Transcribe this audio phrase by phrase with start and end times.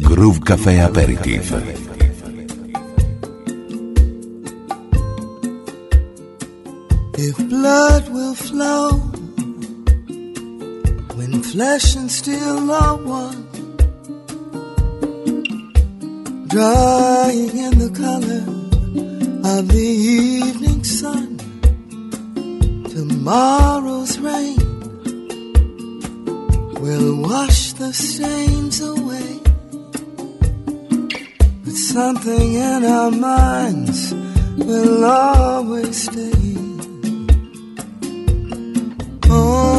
[0.00, 1.52] Groove Café Aperitif.
[7.18, 8.90] If blood will flow
[11.14, 13.46] when flesh and steel are one,
[16.48, 18.44] drying in the color
[19.56, 21.36] of the evening sun,
[22.88, 24.58] tomorrow's rain
[26.80, 29.41] will wash the stains away
[31.92, 34.14] something in our minds
[34.56, 36.32] will always stay.
[39.28, 39.71] Oh.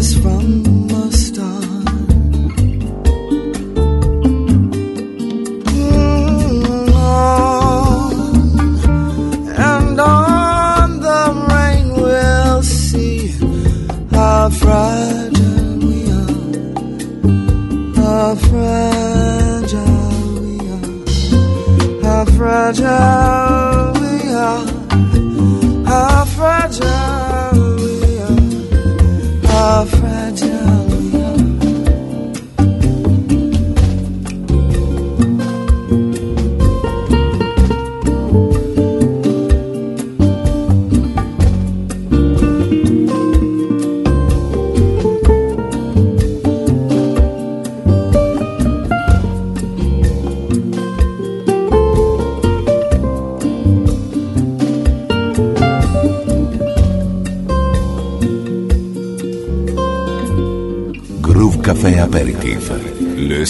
[0.00, 0.59] from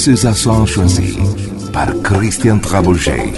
[0.01, 1.19] ces accents choisis
[1.75, 3.35] par Christian Trabouget.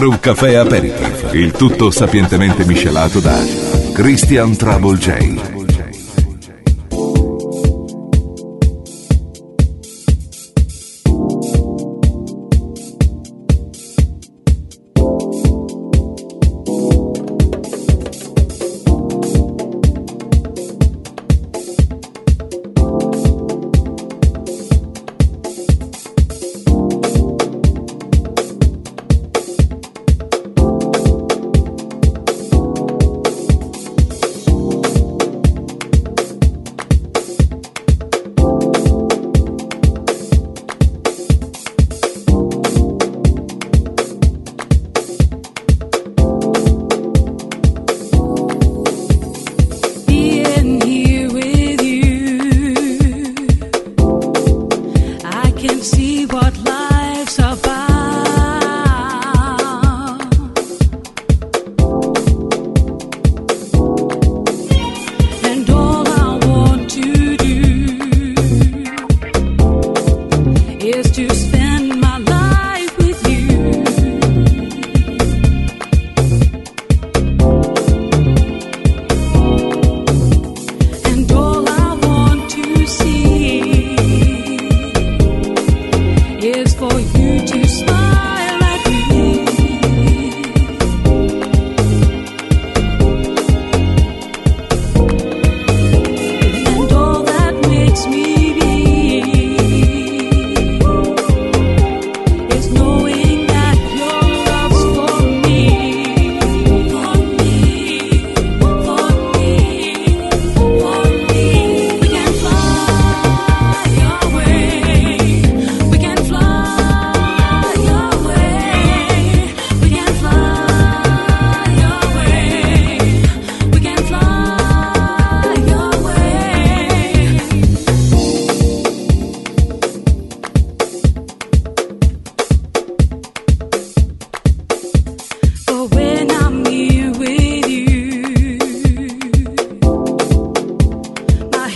[0.00, 3.38] Groove Café Aperitif, il tutto sapientemente miscelato da
[3.92, 5.49] Christian Trouble J.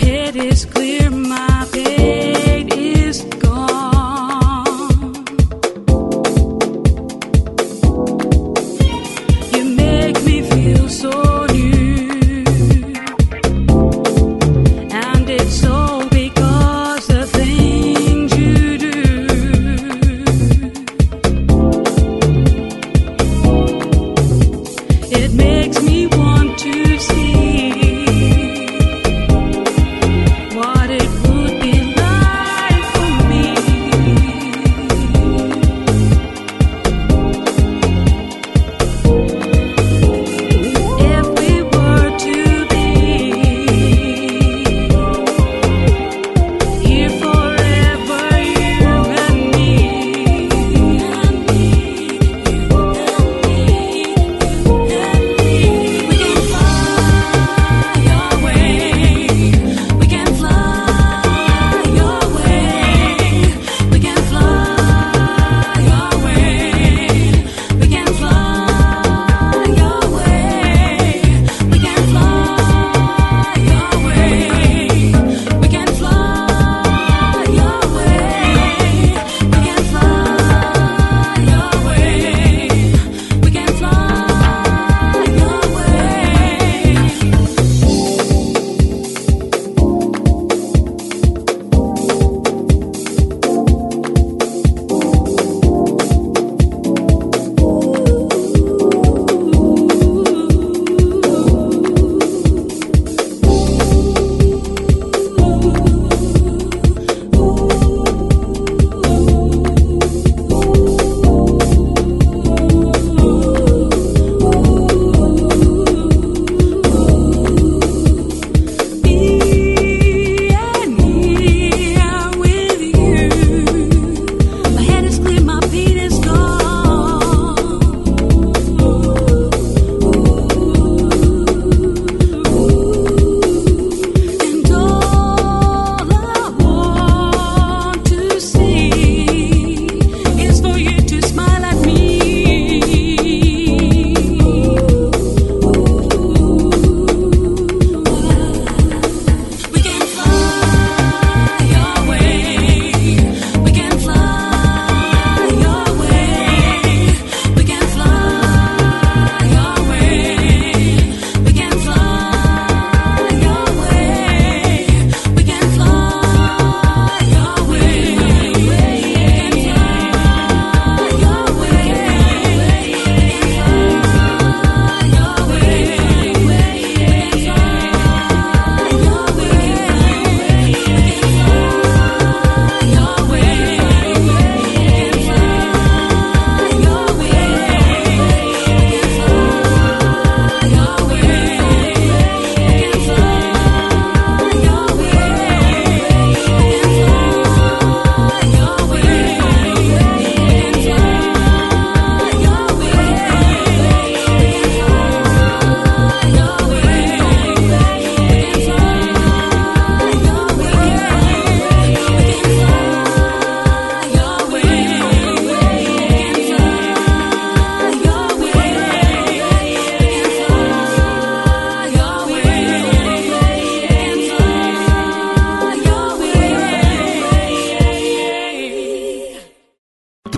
[0.05, 1.54] head is clear, my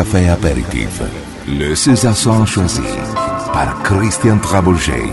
[0.00, 1.02] Café Apéritif.
[1.46, 2.80] Le César choisi
[3.52, 5.12] par Christian Trabouget.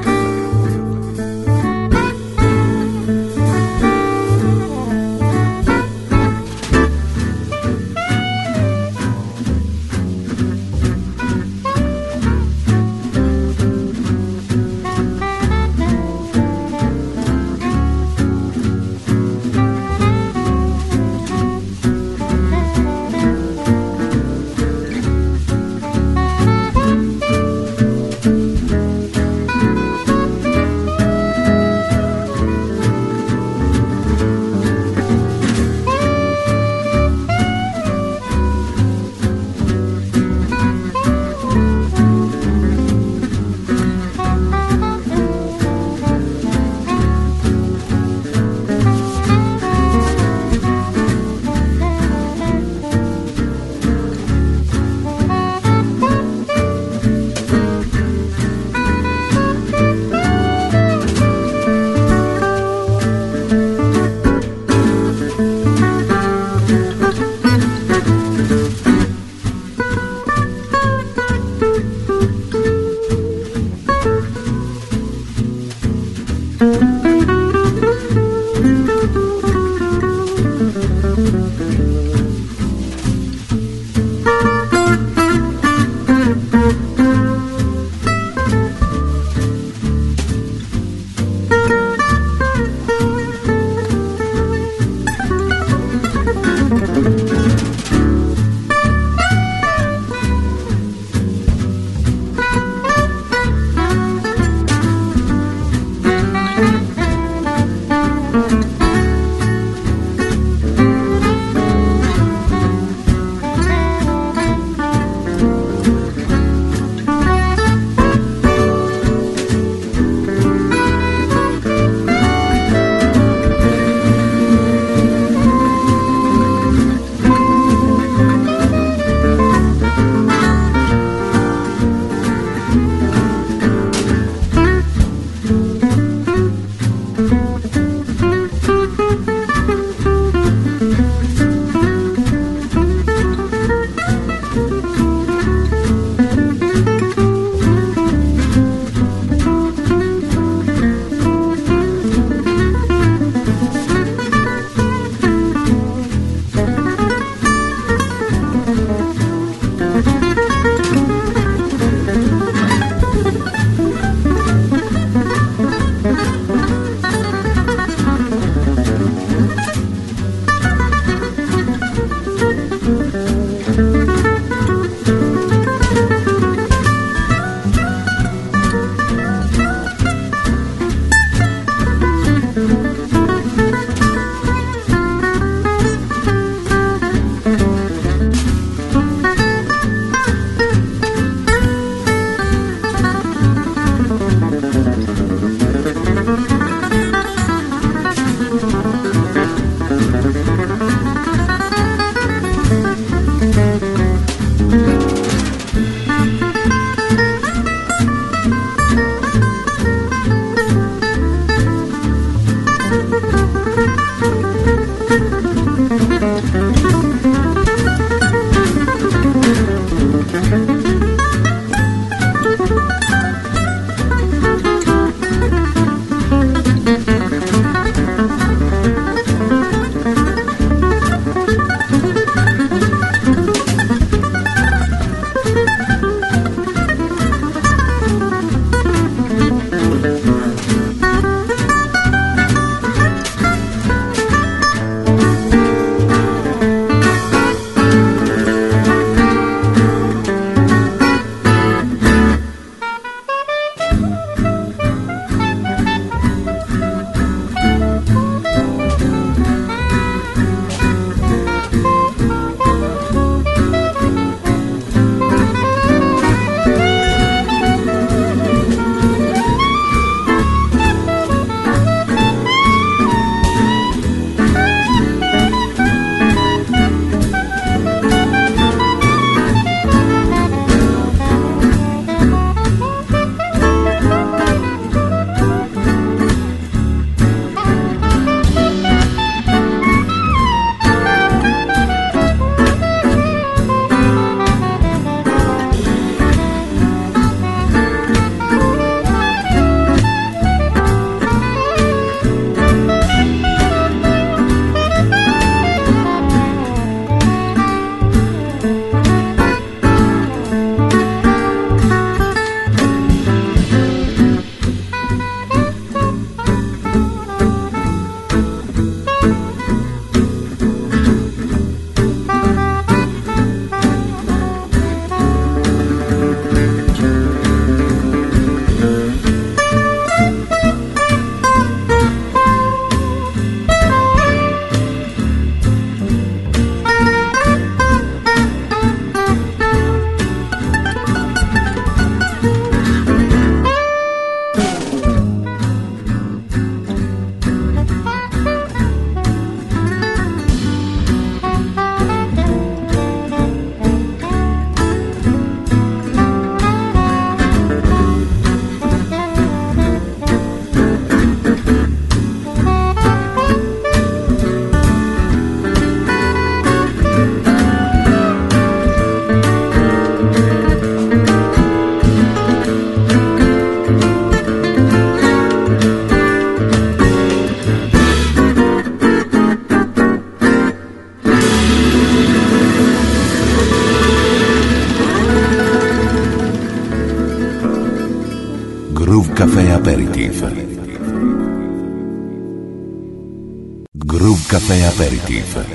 [395.31, 395.70] Café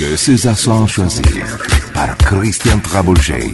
[0.00, 1.20] Le César son choisi
[1.92, 3.52] par Christian Trabouget.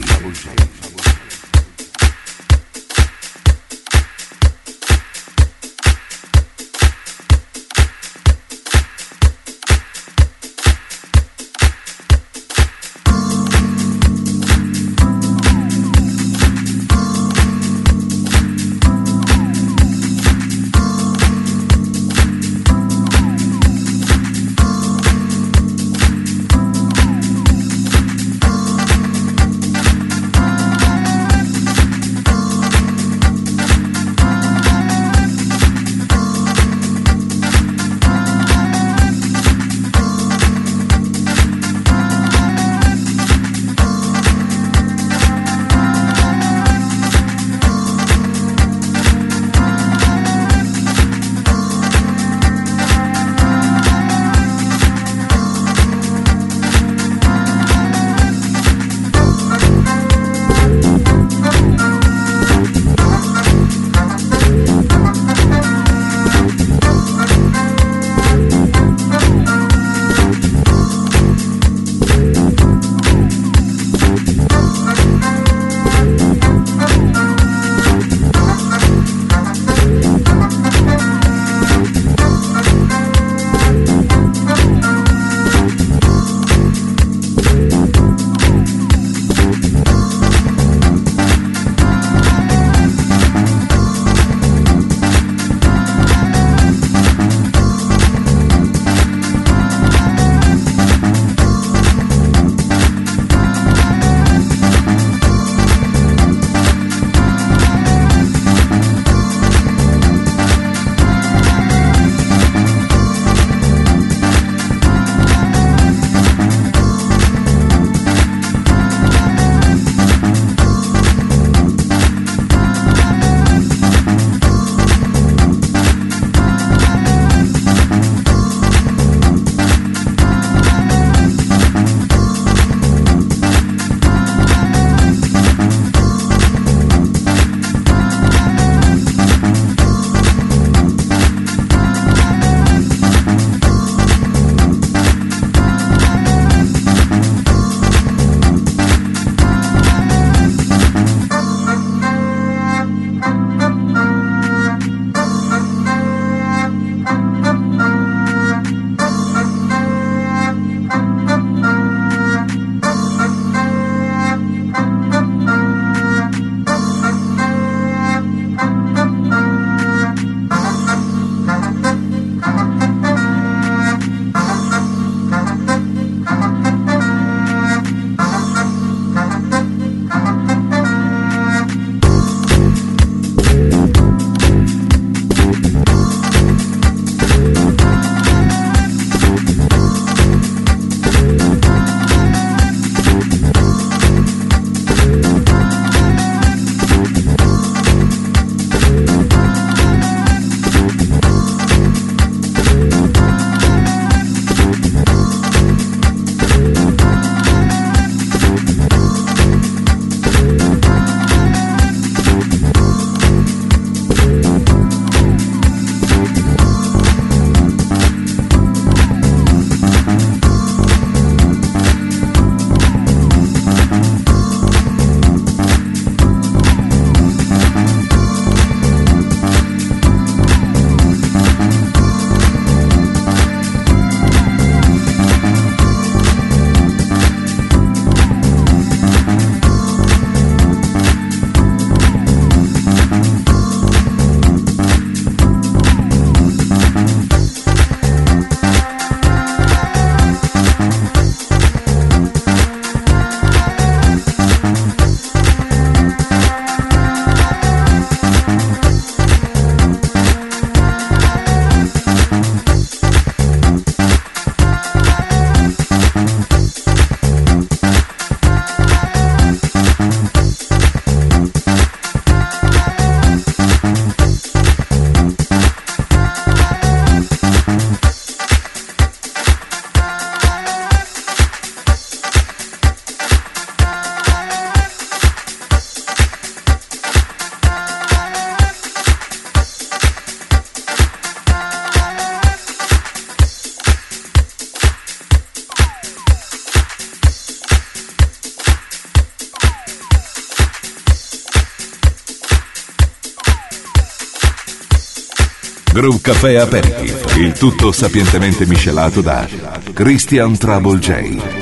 [306.08, 309.46] Groove Café Aperitif, il tutto sapientemente miscelato da
[309.92, 311.57] Christian Trouble J.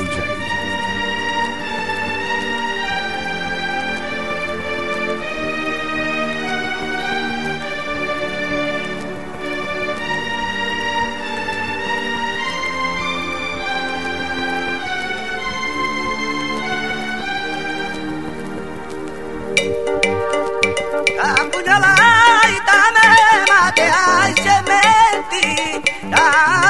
[25.31, 26.66] ti.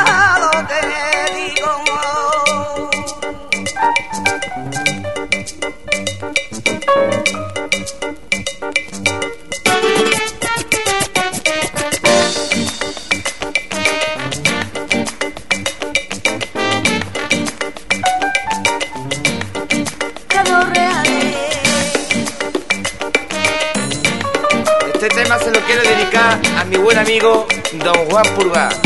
[27.87, 28.86] don Juan Purga.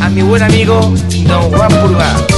[0.00, 0.92] A mi buen amigo
[1.26, 2.37] Don Juan Purga.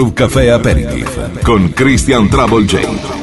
[0.00, 1.08] Groove Café Aperitif
[1.44, 3.19] con Christian Trouble J.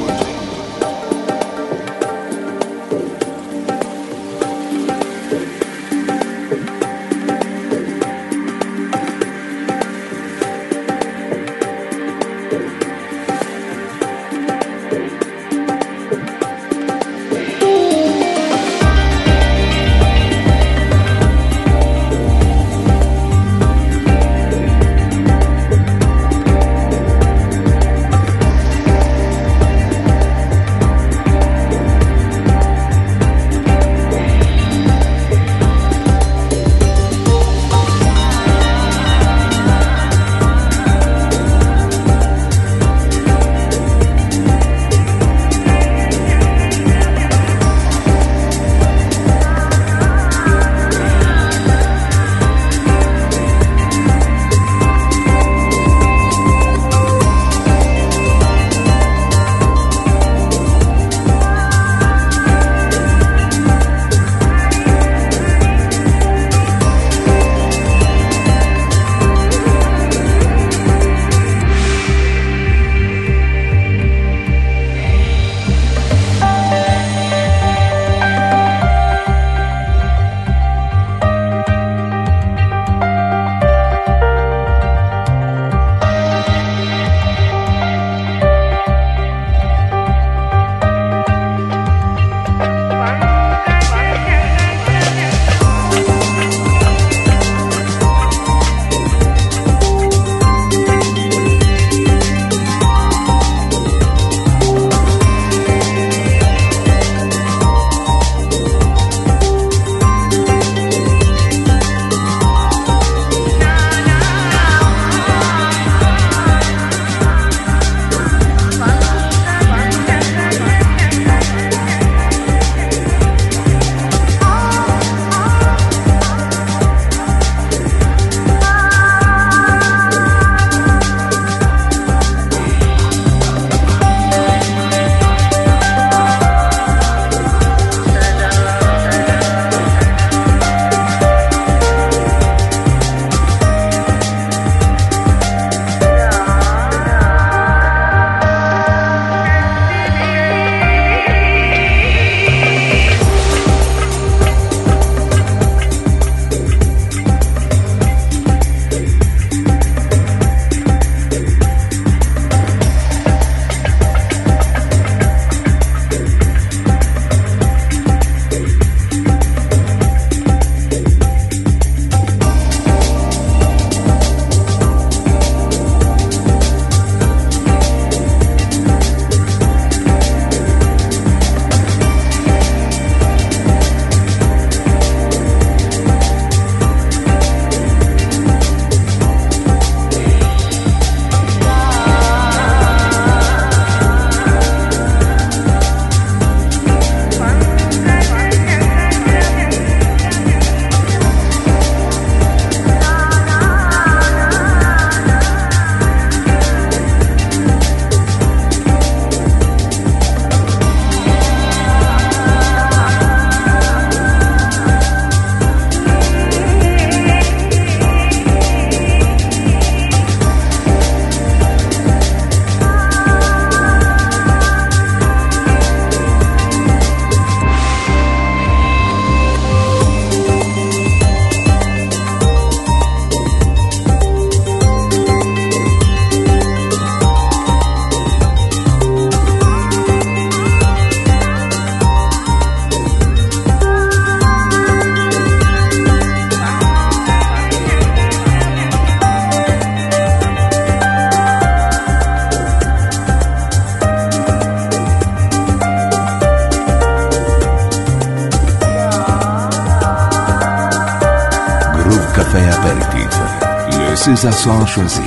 [264.40, 265.20] César choisi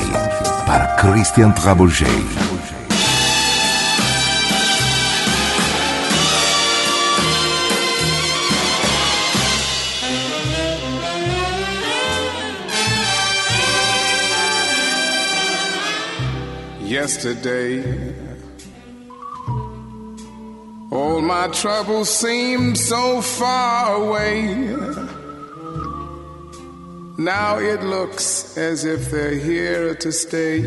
[0.65, 1.51] par Christian.
[16.79, 17.83] Yesterday,
[20.89, 24.55] all my troubles seemed so far away.
[27.17, 30.59] Now it looks as if they're here to stay.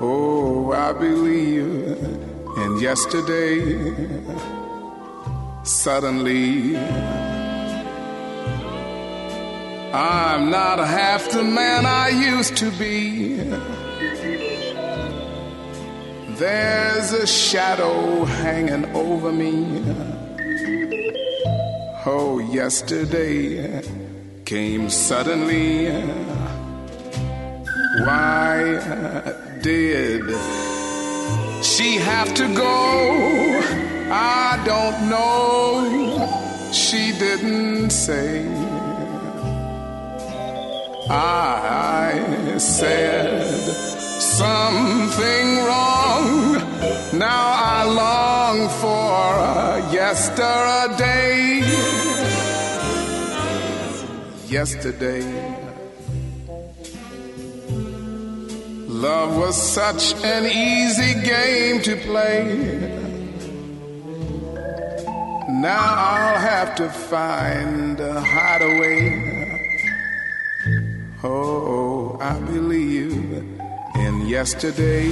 [0.00, 1.64] Oh, I believe
[2.56, 3.94] in yesterday.
[5.62, 6.76] Suddenly,
[9.92, 13.36] I'm not half the man I used to be.
[16.36, 19.82] There's a shadow hanging over me.
[22.04, 24.03] Oh, yesterday
[24.54, 25.90] came suddenly.
[28.06, 28.54] Why
[29.62, 30.22] did
[31.70, 32.76] she have to go?
[34.12, 36.70] I don't know.
[36.72, 38.46] She didn't say.
[41.10, 43.58] I said
[44.38, 46.28] something wrong.
[47.26, 51.44] Now I long for yesterday.
[54.54, 55.24] Yesterday.
[58.86, 62.44] Love was such an easy game to play.
[65.48, 69.02] Now I'll have to find a hideaway.
[71.24, 73.42] Oh, oh I believe
[73.96, 75.10] in yesterday.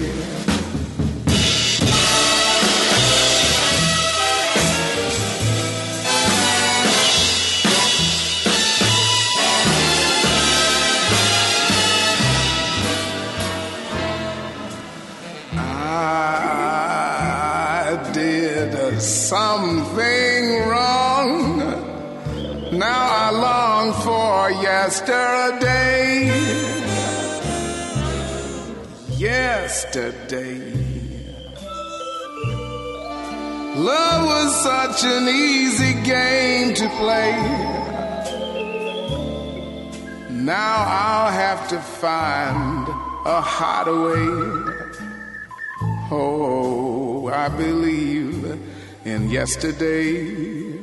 [19.32, 21.58] Something wrong.
[22.86, 26.28] Now I long for yesterday.
[29.16, 30.60] Yesterday.
[33.90, 37.32] Love was such an easy game to play.
[40.52, 42.86] Now I'll have to find
[43.36, 44.32] a hideaway.
[46.10, 48.32] Oh, I believe
[49.04, 50.78] in yesterday.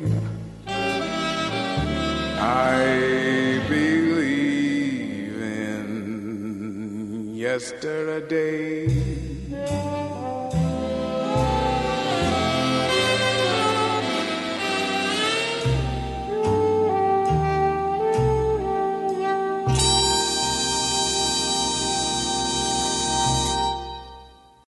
[2.41, 8.88] I believe in yesterday.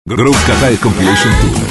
[0.07, 1.70] Groove Cafe Compilation Tour.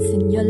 [0.00, 0.40] Groove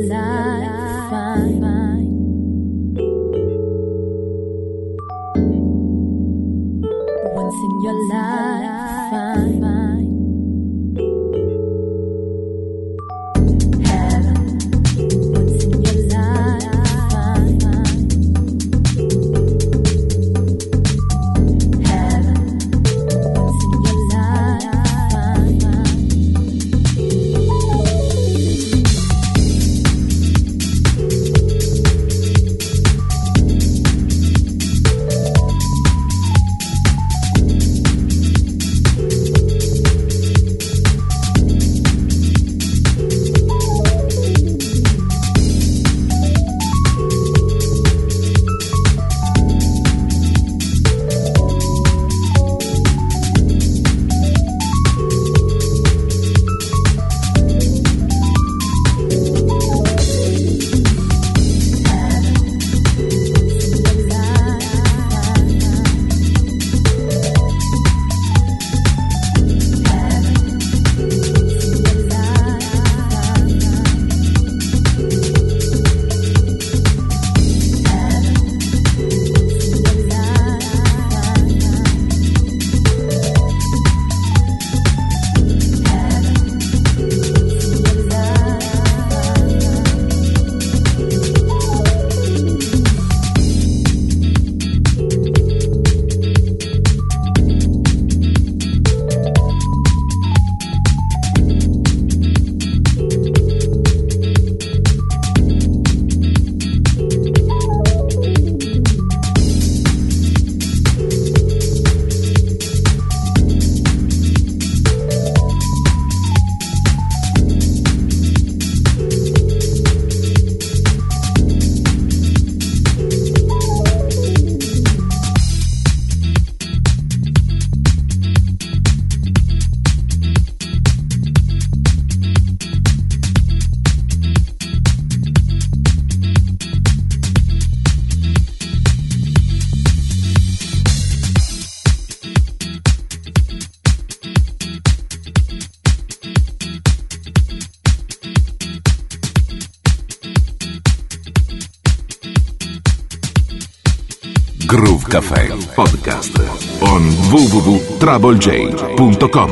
[157.30, 159.50] www.troublej.com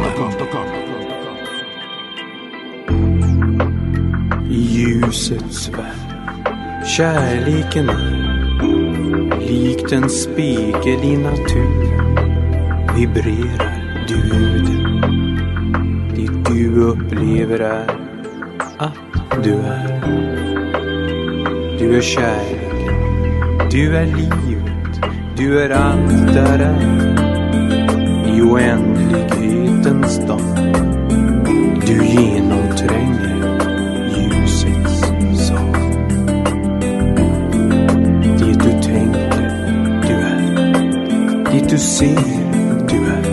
[4.50, 6.16] Ljusets värld,
[6.86, 12.16] kärleken är likt en spegel i naturen.
[12.96, 14.66] Vibrerar du ut
[16.16, 17.90] Det du upplever är
[18.78, 18.94] att
[19.44, 20.02] du är.
[21.78, 22.94] Du är kärleken,
[23.70, 25.00] du är livet,
[25.36, 27.37] du är allt där är.
[28.38, 30.40] I oändlighetens dag,
[31.86, 33.36] du genomtränger
[34.16, 35.00] ljusets
[35.48, 35.72] sal.
[38.38, 39.50] Det du tänker,
[40.02, 40.42] du är.
[41.52, 42.18] Det du ser,
[42.88, 43.24] du är.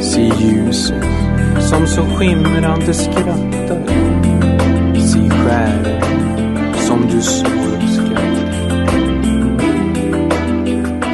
[0.00, 1.04] Se ljuset
[1.60, 3.82] som så skimrande skrattar.
[4.98, 6.02] Se skären
[6.74, 8.46] som du så uppskattar.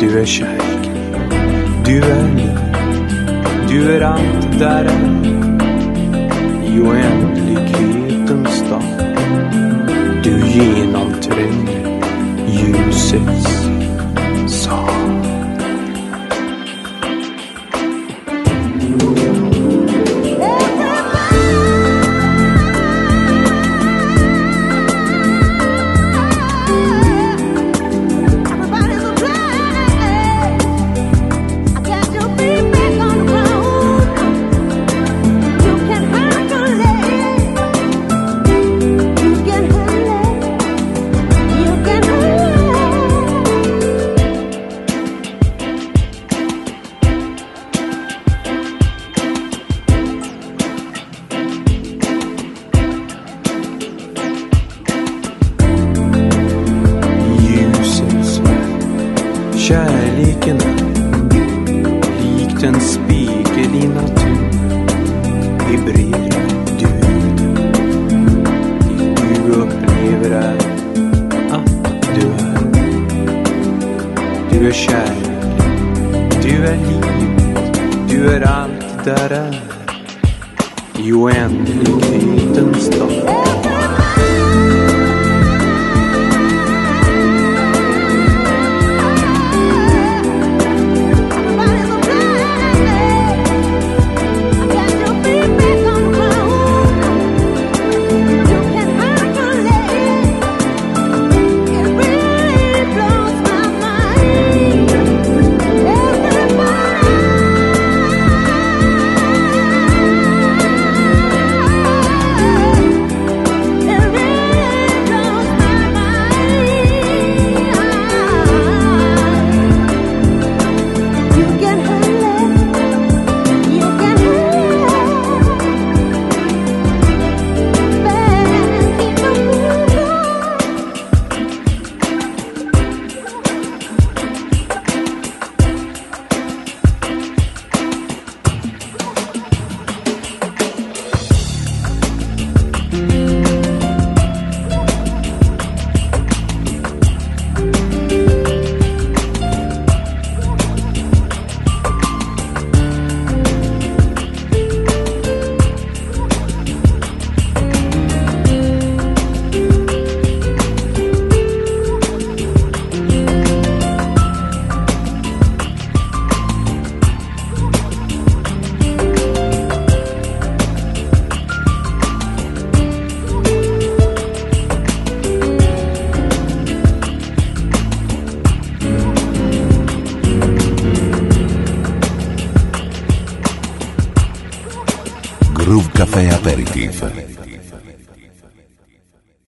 [0.01, 0.52] Du är kär
[1.93, 2.27] du är
[3.69, 5.25] du är allt där är.
[6.65, 8.83] I oändlighetens dag,
[10.23, 12.01] du genomtränger
[12.49, 13.62] ljusets